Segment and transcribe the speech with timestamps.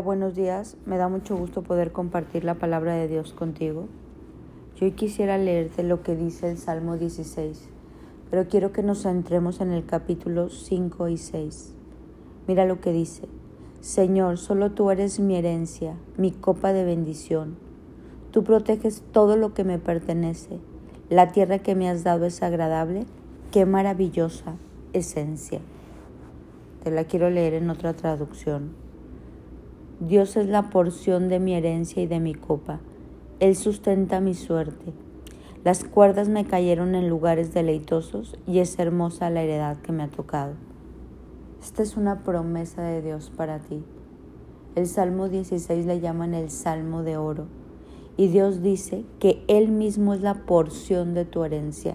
[0.00, 0.76] Buenos días.
[0.86, 3.86] Me da mucho gusto poder compartir la palabra de Dios contigo.
[4.76, 7.68] Yo hoy quisiera leerte lo que dice el Salmo 16,
[8.28, 11.74] pero quiero que nos centremos en el capítulo 5 y 6.
[12.48, 13.28] Mira lo que dice.
[13.80, 17.56] Señor, solo tú eres mi herencia, mi copa de bendición.
[18.32, 20.58] Tú proteges todo lo que me pertenece.
[21.08, 23.06] La tierra que me has dado es agradable.
[23.52, 24.56] Qué maravillosa
[24.92, 25.60] esencia.
[26.82, 28.84] Te la quiero leer en otra traducción.
[30.00, 32.80] Dios es la porción de mi herencia y de mi copa.
[33.38, 34.92] Él sustenta mi suerte.
[35.62, 40.08] Las cuerdas me cayeron en lugares deleitosos y es hermosa la heredad que me ha
[40.08, 40.54] tocado.
[41.62, 43.84] Esta es una promesa de Dios para ti.
[44.74, 47.46] El Salmo 16 le llaman el Salmo de Oro.
[48.16, 51.94] Y Dios dice que Él mismo es la porción de tu herencia.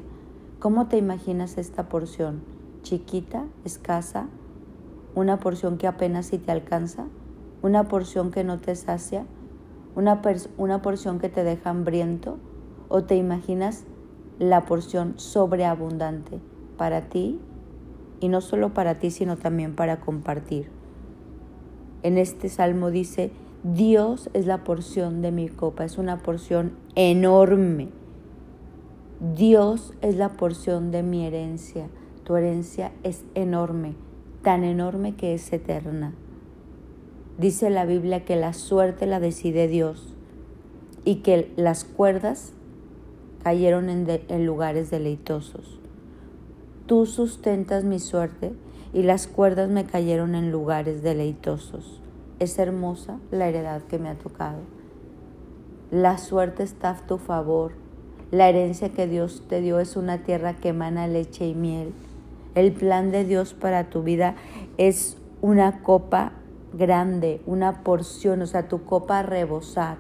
[0.60, 2.42] ¿Cómo te imaginas esta porción?
[2.82, 3.46] ¿Chiquita?
[3.66, 4.30] ¿Escasa?
[5.16, 7.08] ¿Una porción que apenas si te alcanza?
[7.62, 9.26] Una porción que no te sacia,
[9.96, 10.22] una,
[10.58, 12.38] una porción que te deja hambriento,
[12.90, 13.86] o te imaginas
[14.40, 16.40] la porción sobreabundante
[16.78, 17.40] para ti
[18.20, 20.70] y no solo para ti, sino también para compartir.
[22.04, 23.32] En este salmo dice,
[23.64, 27.90] Dios es la porción de mi copa, es una porción enorme.
[29.36, 31.88] Dios es la porción de mi herencia,
[32.24, 33.96] tu herencia es enorme,
[34.44, 36.14] tan enorme que es eterna.
[37.40, 40.14] Dice la Biblia que la suerte la decide Dios
[41.06, 42.52] y que las cuerdas
[43.42, 45.80] cayeron en, lugares deleitosos.
[46.86, 48.52] Tú sustentas mi suerte
[48.94, 52.02] y las cuerdas me cayeron en lugares deleitosos.
[52.40, 54.60] Es hermosa la heredad que me ha tocado.
[55.92, 57.72] La suerte está a tu favor.
[58.32, 61.94] La herencia que Dios te dio es una tierra que emana leche y miel.
[62.54, 64.36] El plan de Dios para tu vida
[64.78, 66.34] es una copa
[66.74, 69.98] grande, una porción, o sea, tu copa a rebosar.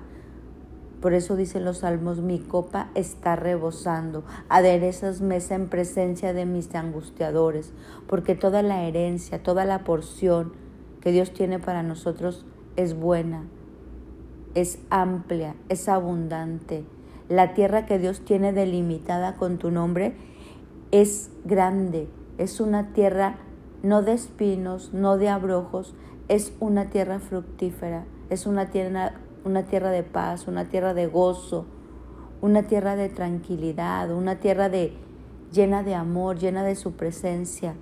[1.01, 6.73] Por eso dicen los salmos, mi copa está rebosando, aderezas mesa en presencia de mis
[6.75, 7.71] angustiadores,
[8.07, 10.51] porque toda la herencia, toda la porción
[10.99, 12.45] que Dios tiene para nosotros
[12.75, 13.45] es buena,
[14.55, 16.83] es amplia, es abundante.
[17.29, 20.15] La tierra que Dios tiene delimitada con tu nombre
[20.91, 23.37] es grande, es una tierra
[23.83, 25.93] no de espinos, no de abrojos,
[26.29, 29.13] es una tierra fructífera, es una tierra,
[29.43, 31.65] una tierra de paz, una tierra de gozo,
[32.39, 34.93] una tierra de tranquilidad, una tierra de,
[35.51, 37.73] llena de amor, llena de su presencia.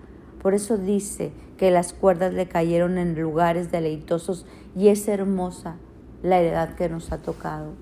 [0.42, 5.76] Por eso dice que las cuerdas le cayeron en lugares deleitosos y es hermosa
[6.24, 7.74] la heredad que nos ha tocado.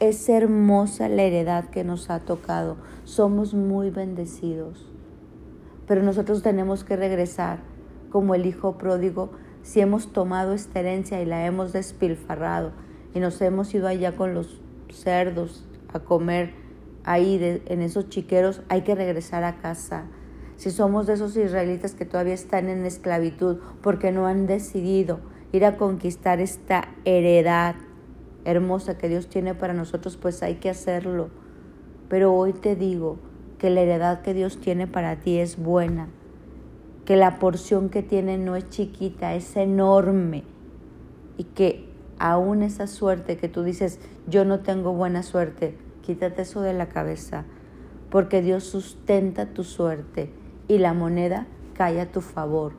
[0.00, 2.78] Es hermosa la heredad que nos ha tocado.
[3.04, 4.86] Somos muy bendecidos.
[5.86, 7.58] Pero nosotros tenemos que regresar
[8.10, 9.30] como el hijo pródigo
[9.62, 12.72] si hemos tomado esta herencia y la hemos despilfarrado
[13.14, 14.60] y nos hemos ido allá con los
[14.90, 16.54] cerdos a comer
[17.04, 20.04] ahí en esos chiqueros, hay que regresar a casa.
[20.56, 25.20] Si somos de esos israelitas que todavía están en esclavitud porque no han decidido
[25.52, 27.74] ir a conquistar esta heredad
[28.44, 31.30] hermosa que Dios tiene para nosotros, pues hay que hacerlo.
[32.08, 33.18] Pero hoy te digo
[33.58, 36.08] que la heredad que Dios tiene para ti es buena
[37.10, 40.44] que la porción que tiene no es chiquita, es enorme
[41.36, 41.88] y que
[42.20, 43.98] aún esa suerte que tú dices,
[44.28, 47.46] yo no tengo buena suerte, quítate eso de la cabeza,
[48.10, 50.32] porque Dios sustenta tu suerte
[50.68, 52.74] y la moneda cae a tu favor,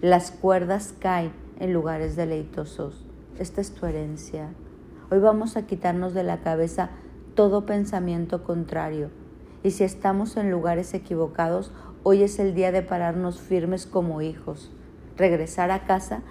[0.00, 1.30] las cuerdas caen
[1.60, 3.06] en lugares deleitosos.
[3.38, 4.48] Esta es tu herencia.
[5.08, 6.90] Hoy vamos a quitarnos de la cabeza
[7.36, 9.10] todo pensamiento contrario.
[9.62, 11.72] Y si estamos en lugares equivocados,
[12.04, 14.70] Hoy es el día de pararnos firmes como hijos,
[15.16, 16.22] regresar a casa,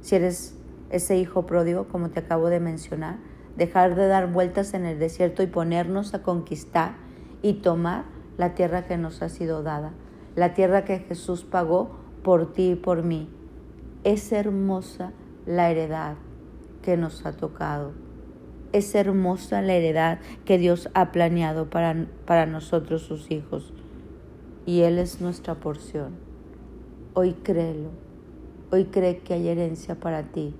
[0.00, 0.56] si eres
[0.90, 3.18] ese hijo pródigo, como te acabo de mencionar,
[3.56, 6.96] dejar de dar vueltas en el desierto y ponernos a conquistar
[7.40, 8.04] y tomar
[8.36, 9.92] la tierra que nos ha sido dada,
[10.34, 11.92] la tierra que Jesús pagó
[12.24, 13.30] por ti y por mí.
[14.02, 15.12] Es hermosa
[15.46, 16.16] la heredad
[16.82, 17.92] que nos ha tocado.
[18.72, 23.72] Es hermosa la heredad que Dios ha planeado para, para nosotros sus hijos
[24.66, 26.12] y Él es nuestra porción.
[27.14, 27.90] Hoy créelo,
[28.70, 30.54] hoy cree que hay herencia para ti.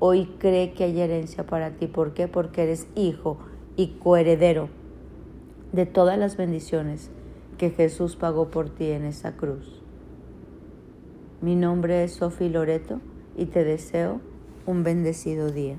[0.00, 1.88] Hoy cree que hay herencia para ti.
[1.88, 2.28] ¿Por qué?
[2.28, 3.38] Porque eres hijo
[3.76, 4.68] y coheredero
[5.72, 7.10] de todas las bendiciones
[7.58, 9.82] que Jesús pagó por ti en esa cruz.
[11.40, 13.00] Mi nombre es Sofi Loreto
[13.36, 14.20] y te deseo
[14.66, 15.76] un bendecido día.